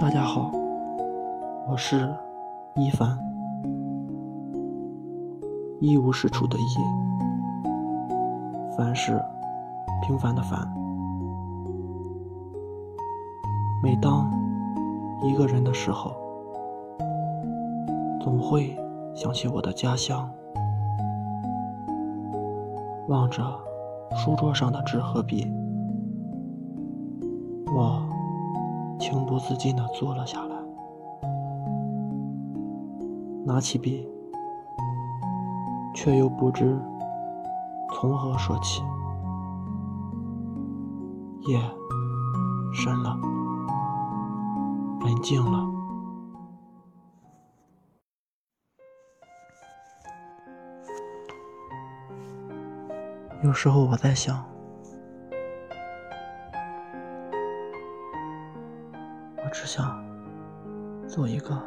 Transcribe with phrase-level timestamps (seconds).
[0.00, 0.50] 大家好，
[1.68, 2.08] 我是
[2.74, 3.18] 一凡，
[5.78, 6.76] 一无是处的一，
[8.74, 9.22] 凡是
[10.00, 10.66] 平凡的凡。
[13.82, 14.32] 每当
[15.22, 16.12] 一个人的时候，
[18.22, 18.74] 总会
[19.14, 20.26] 想起我的家乡。
[23.08, 23.42] 望着
[24.16, 25.46] 书桌上的纸和笔，
[27.76, 28.02] 我
[29.00, 30.54] 情不自禁地坐了下来，
[33.46, 34.06] 拿起笔，
[35.94, 36.78] 却又不知
[37.94, 38.82] 从何说起。
[41.48, 41.58] 夜
[42.74, 43.18] 深了，
[45.06, 45.66] 人静了。
[53.42, 54.44] 有时候我在想，
[59.52, 60.02] 只想
[61.08, 61.60] 做一个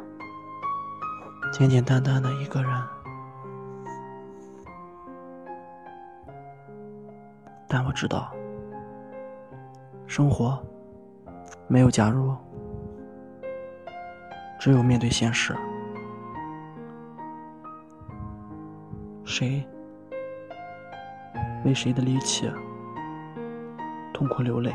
[1.52, 2.82] 简简单单的一个人，
[7.68, 8.32] 但我知道，
[10.06, 10.60] 生活
[11.68, 12.34] 没有假如，
[14.58, 15.54] 只有面对现实，
[19.24, 19.66] 谁？
[21.64, 22.50] 为谁的离弃
[24.12, 24.74] 痛苦流泪？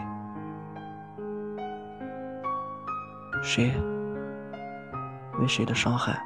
[3.41, 3.71] 谁
[5.39, 6.21] 为谁的伤害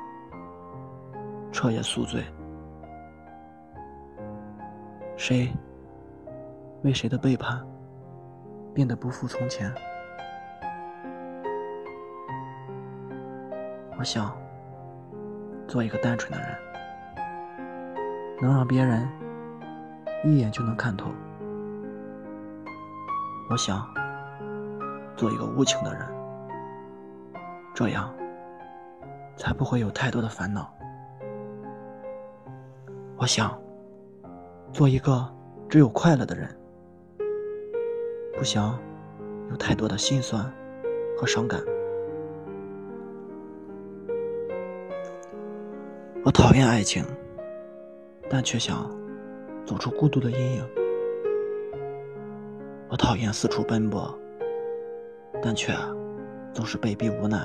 [1.51, 2.23] 彻夜宿醉？
[5.15, 5.51] 谁
[6.83, 7.65] 为谁的背叛
[8.73, 9.73] 变得不复从前？
[13.97, 14.35] 我想
[15.67, 16.57] 做一个单纯的人，
[18.41, 19.07] 能让别人。
[20.25, 21.11] 一眼就能看透。
[23.49, 23.85] 我想
[25.17, 26.07] 做一个无情的人，
[27.73, 28.13] 这样
[29.35, 30.73] 才不会有太多的烦恼。
[33.17, 33.59] 我想
[34.71, 35.27] 做一个
[35.67, 36.49] 只有快乐的人，
[38.37, 38.79] 不想
[39.49, 40.43] 有太多的心酸
[41.17, 41.59] 和伤感。
[46.23, 47.05] 我讨厌爱情，
[48.29, 48.89] 但却想。
[49.65, 50.69] 走出孤独的阴影。
[52.89, 54.13] 我讨厌四处奔波，
[55.41, 55.73] 但却
[56.53, 57.39] 总是被逼无奈。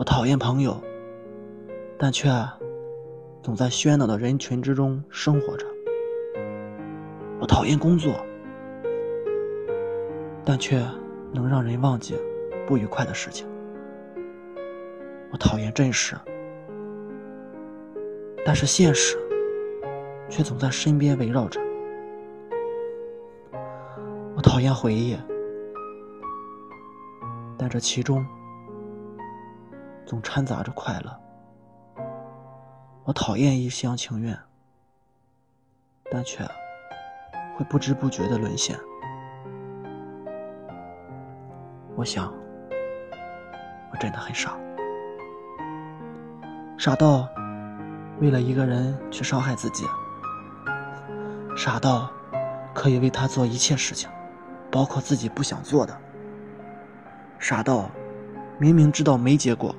[0.00, 0.82] 我讨厌朋友，
[1.98, 2.30] 但却
[3.42, 5.66] 总在喧闹的人群之中生活着。
[7.38, 8.14] 我讨厌工作，
[10.42, 10.82] 但却
[11.34, 12.18] 能让人忘记
[12.66, 13.46] 不愉快的事情。
[15.32, 16.16] 我讨厌真实，
[18.42, 19.18] 但是现实。
[20.30, 21.60] 却总在身边围绕着。
[24.36, 25.18] 我讨厌回忆，
[27.58, 28.24] 但这其中
[30.10, 31.20] 总掺杂着快乐。
[33.04, 34.36] 我讨厌一厢情愿，
[36.10, 36.44] 但却
[37.56, 38.76] 会不知不觉的沦陷。
[41.94, 42.34] 我想，
[43.92, 44.58] 我真的很傻，
[46.76, 47.28] 傻到
[48.20, 49.84] 为了一个人去伤害自己。
[51.56, 52.10] 傻到
[52.74, 54.10] 可以为他做一切事情，
[54.72, 55.96] 包括自己不想做的。
[57.38, 57.88] 傻到
[58.58, 59.72] 明明知道没结果，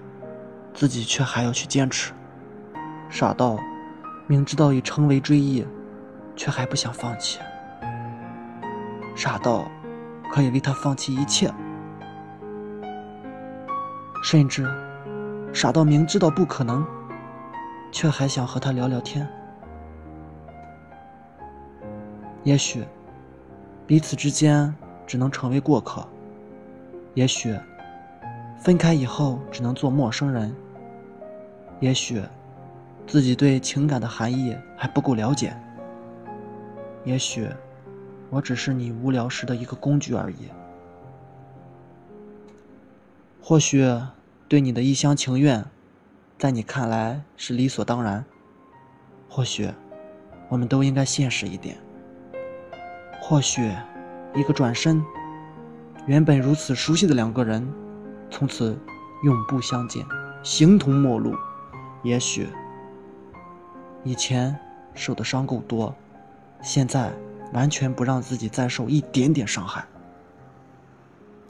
[0.74, 2.14] 自己却还要去坚持。
[3.10, 3.58] 傻到
[4.28, 5.66] 明知道已成为追忆，
[6.36, 7.40] 却还不想放弃。
[9.16, 9.70] 傻到
[10.32, 11.54] 可以为他放弃一切，
[14.24, 14.66] 甚至
[15.54, 16.86] 傻到明知道不可能，
[17.92, 19.28] 却还想和他聊聊天。
[22.44, 22.84] 也许，
[23.86, 24.74] 彼此之间
[25.06, 26.02] 只能成为过客；
[27.14, 27.54] 也许，
[28.62, 30.52] 分开以后只能做陌生人；
[31.80, 32.22] 也许，
[33.08, 35.50] 自己对情感的含义还不够了解；
[37.04, 37.50] 也许，
[38.30, 40.46] 我只是你无聊时的一个工具而已；
[43.42, 43.84] 或许，
[44.48, 45.66] 对你的一厢情愿，
[46.38, 48.24] 在你看来是理所当然；
[49.28, 49.72] 或许，
[50.50, 51.76] 我们都应该现实一点。
[53.20, 53.72] 或许，
[54.36, 55.04] 一个转身，
[56.06, 57.68] 原本如此熟悉的两个人，
[58.32, 58.80] 从此
[59.24, 60.04] 永不相见，
[60.42, 61.36] 形同陌路。
[62.02, 62.50] 也许，
[64.04, 64.58] 以前
[64.96, 65.94] 受的伤够多，
[66.64, 67.14] 现在
[67.54, 69.86] 完全不让自己再受一点点伤害，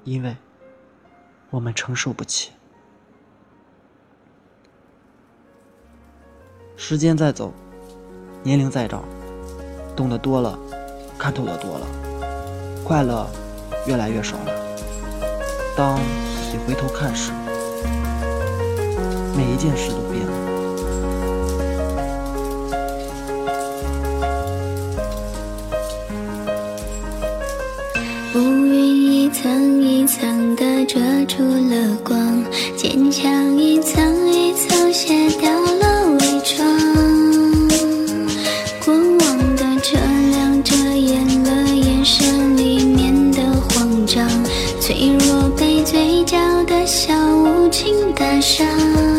[0.04, 0.36] 因为
[1.52, 2.52] 我们承受不起。
[6.76, 7.54] 时间在走，
[8.44, 9.04] 年龄在长，
[9.96, 10.60] 懂得多了。
[11.18, 11.86] 看透的多了，
[12.84, 13.30] 快乐
[13.86, 14.52] 越来越少了。
[15.78, 16.00] 当
[16.52, 17.32] 己回头看时，
[19.38, 20.32] 每一件事都变了。
[28.36, 32.44] 乌云一层一层的遮住了光，
[32.76, 33.51] 坚强。
[47.72, 49.11] 轻带上。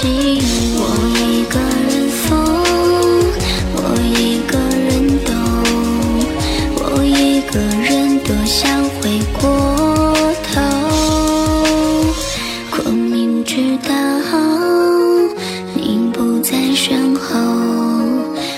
[0.00, 0.40] 心，
[0.78, 0.80] 我
[1.18, 2.30] 一个人疯，
[3.76, 4.88] 我一个人
[5.26, 5.30] 懂，
[6.76, 9.42] 我一个人多想回过
[10.50, 10.58] 头，
[12.70, 13.92] 光明知道
[15.74, 17.38] 你不在身后，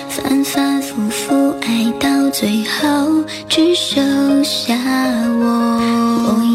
[0.09, 4.77] 反反复复爱到最后，只剩下
[5.41, 6.52] 我。